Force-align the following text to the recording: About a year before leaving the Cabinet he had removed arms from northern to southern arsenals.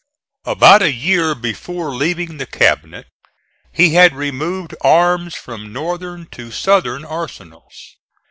About 0.45 0.81
a 0.81 0.91
year 0.91 1.35
before 1.35 1.93
leaving 1.93 2.37
the 2.37 2.47
Cabinet 2.47 3.05
he 3.71 3.93
had 3.93 4.15
removed 4.15 4.73
arms 4.81 5.35
from 5.35 5.71
northern 5.71 6.25
to 6.31 6.49
southern 6.49 7.05
arsenals. 7.05 7.97